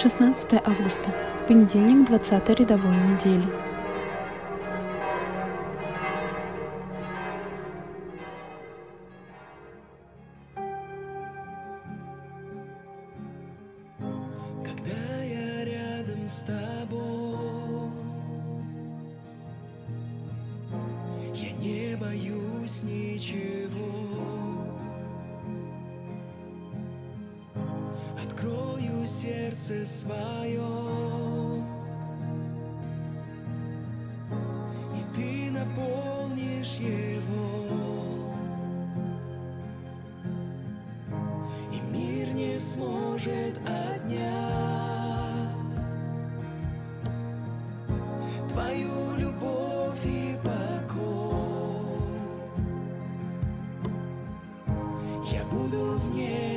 [0.00, 1.14] 16 августа.
[1.46, 3.44] Понедельник 20 рядовой недели.
[14.64, 17.90] Когда я рядом с тобой,
[21.34, 23.99] я не боюсь ничего.
[29.20, 31.62] Сердце свое,
[34.96, 38.24] и ты наполнишь его.
[41.70, 44.30] И мир не сможет отнять.
[48.48, 51.10] Твою любовь и покой.
[55.30, 56.49] Я буду в небо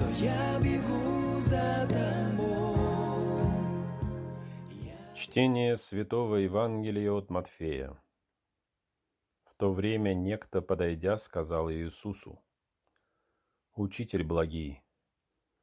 [0.00, 2.74] Что я бегу за тобой
[4.70, 8.02] Я Чтение Святого Евангелия от Матфея.
[9.44, 12.42] В то время некто, подойдя, сказал Иисусу,
[13.74, 14.82] «Учитель благий,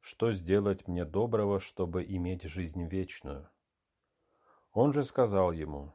[0.00, 3.48] что сделать мне доброго, чтобы иметь жизнь вечную?»
[4.72, 5.94] Он же сказал ему,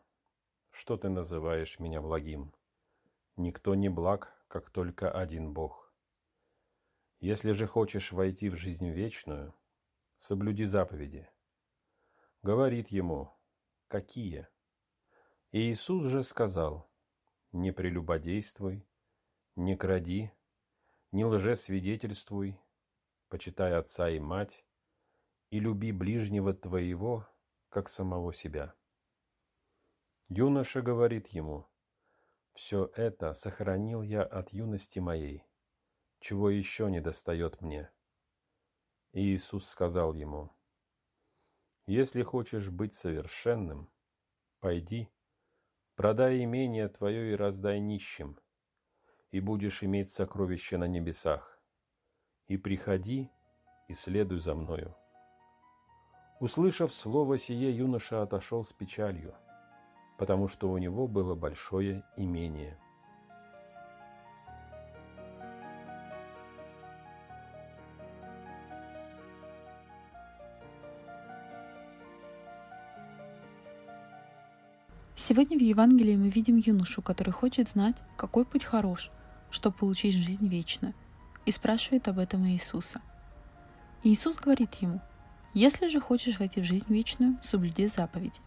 [0.72, 2.52] «Что ты называешь меня благим?
[3.38, 5.83] Никто не благ, как только один Бог.
[7.23, 9.55] Если же хочешь войти в жизнь вечную,
[10.17, 11.29] соблюди заповеди».
[12.41, 13.31] Говорит ему,
[13.88, 14.49] «Какие?»
[15.53, 16.91] И Иисус же сказал,
[17.53, 18.85] «Не прелюбодействуй,
[19.55, 20.33] не кради,
[21.13, 22.59] не лжесвидетельствуй,
[23.29, 24.66] почитай отца и мать,
[25.49, 27.25] и люби ближнего твоего,
[27.69, 28.73] как самого себя».
[30.27, 31.69] Юноша говорит ему,
[32.51, 35.45] «Все это сохранил я от юности моей,
[36.23, 37.91] чего еще не достает мне».
[39.11, 40.56] И Иисус сказал ему,
[41.85, 43.91] «Если хочешь быть совершенным,
[44.62, 45.09] пойди,
[45.95, 48.39] продай имение твое и раздай нищим,
[49.31, 51.62] и будешь иметь сокровище на небесах.
[52.47, 53.29] И приходи
[53.89, 54.95] и следуй за мною».
[56.39, 59.35] Услышав слово сие, юноша отошел с печалью,
[60.17, 62.79] потому что у него было большое имение.
[75.25, 79.09] Сегодня в Евангелии мы видим юношу, который хочет знать, какой путь хорош,
[79.51, 80.94] чтобы получить жизнь вечную,
[81.45, 83.00] и спрашивает об этом Иисуса.
[84.03, 85.00] Иисус говорит ему,
[85.53, 88.41] «Если же хочешь войти в жизнь вечную, соблюди заповеди».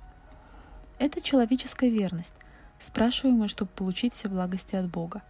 [0.98, 2.34] Это человеческая верность,
[2.78, 5.22] спрашиваемая, чтобы получить все благости от Бога.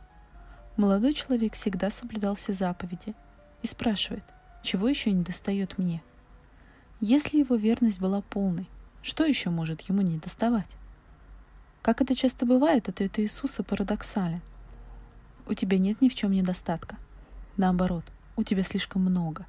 [0.77, 3.15] Молодой человек всегда соблюдал все заповеди
[3.63, 4.25] и спрашивает,
[4.65, 6.03] чего еще не достает мне?
[6.99, 8.69] Если его верность была полной,
[9.01, 10.77] что еще может ему не доставать?
[11.87, 14.41] Как это часто бывает, ответ Иисуса парадоксален.
[15.47, 16.97] У тебя нет ни в чем недостатка.
[17.57, 18.03] Наоборот,
[18.35, 19.47] у тебя слишком много.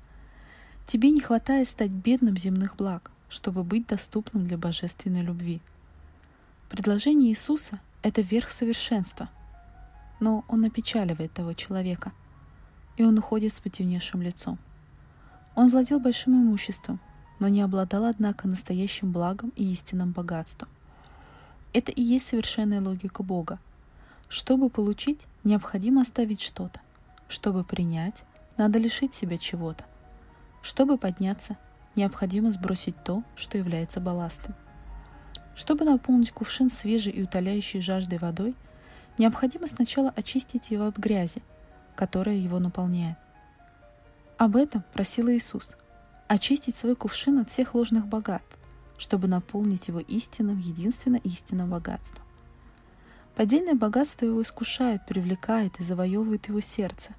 [0.86, 5.62] Тебе не хватает стать бедным земных благ, чтобы быть доступным для божественной любви.
[6.70, 9.30] Предложение Иисуса– это верх совершенства,
[10.20, 12.12] но он опечаливает того человека,
[12.98, 14.60] и он уходит с потемневшим лицом.
[15.56, 17.00] Он владел большим имуществом,
[17.40, 20.70] но не обладал, однако, настоящим благом и истинным богатством.
[21.74, 23.60] Это и есть совершенная логика Бога.
[24.30, 26.80] Чтобы получить, необходимо оставить что-то.
[27.28, 28.24] Чтобы принять,
[28.58, 29.86] надо лишить себя чего-то.
[30.62, 31.58] Чтобы подняться,
[31.96, 34.56] необходимо сбросить то, что является балластом.
[35.56, 38.56] Чтобы наполнить кувшин свежей и утоляющей жаждой водой,
[39.18, 41.42] необходимо сначала очистить его от грязи,
[41.96, 43.18] которая его наполняет.
[44.38, 45.76] Об этом просил Иисус–
[46.28, 48.58] очистить свой кувшин от всех ложных богатств,
[48.98, 52.24] чтобы наполнить его истинным, единственно истинным богатством.
[53.36, 57.12] Поддельное богатство его искушает, привлекает и завоевывает его сердце.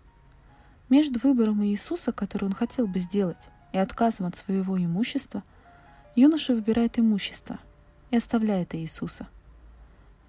[0.88, 5.42] Между выбором Иисуса, который он хотел бы сделать, и отказом от своего имущества,
[6.16, 7.58] юноша выбирает имущество
[8.10, 9.28] и оставляет Иисуса.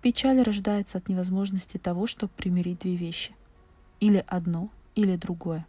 [0.01, 3.33] Печаль рождается от невозможности того, чтобы примирить две вещи.
[4.00, 5.65] Или одно, или другое.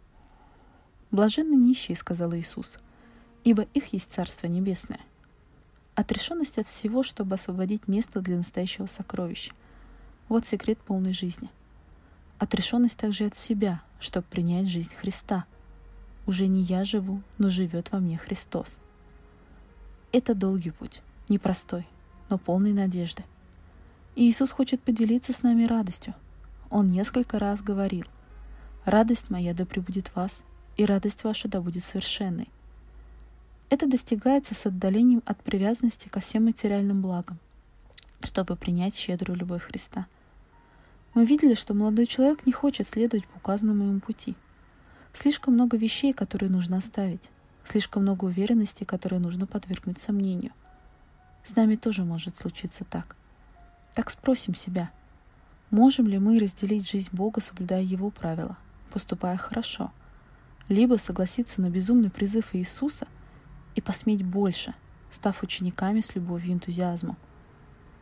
[1.09, 2.77] «Блаженны нищие»,— сказал Иисус,—
[3.43, 5.01] «ибо их есть Царство Небесное».
[6.01, 9.53] Отрешенность от всего, чтобы освободить место для настоящего сокровища.
[10.29, 11.51] Вот секрет полной жизни.
[12.39, 15.45] Отрешенность также от себя, чтобы принять жизнь Христа.
[16.25, 18.79] Уже не я живу, но живет во мне Христос.
[20.11, 21.85] Это долгий путь, непростой,
[22.31, 23.23] но полный надежды.
[24.15, 26.15] И Иисус хочет поделиться с нами радостью.
[26.71, 28.05] Он несколько раз говорил,
[28.85, 30.41] «Радость моя да пребудет вас,
[30.77, 32.49] и радость ваша да будет совершенной».
[33.71, 37.39] Это достигается с отдалением от привязанности ко всем материальным благам,
[38.21, 40.07] чтобы принять щедрую любовь Христа.
[41.13, 44.35] Мы видели, что молодой человек не хочет следовать по указанному ему пути.
[45.13, 47.21] Слишком много вещей, которые нужно оставить,
[47.63, 50.51] слишком много уверенностей, которые нужно подвергнуть сомнению.
[51.45, 53.15] С нами тоже может случиться так.
[53.95, 54.91] Так спросим себя,
[55.69, 58.57] можем ли мы разделить жизнь Бога, соблюдая Его правила,
[58.91, 59.93] поступая хорошо,
[60.67, 63.07] либо согласиться на безумный призыв Иисуса
[63.75, 64.73] и посметь больше,
[65.11, 67.17] став учениками с любовью и энтузиазмом.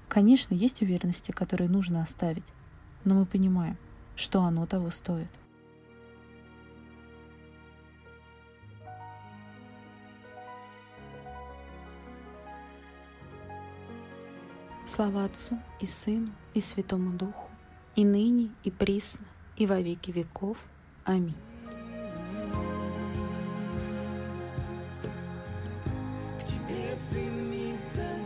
[0.07, 2.45] Конечно, есть уверенности, которые нужно оставить,
[3.05, 3.77] но мы понимаем,
[4.15, 5.29] что оно того стоит.
[14.87, 17.51] Слава Отцу и Сыну и Святому Духу,
[17.95, 20.57] и ныне, и присно, и во веки веков.
[21.05, 21.48] Аминь.
[26.89, 28.18] history meets us.